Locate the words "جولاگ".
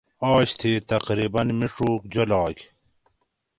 2.13-2.55